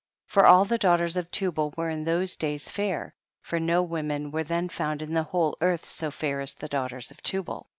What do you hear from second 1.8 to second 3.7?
in those days fair, for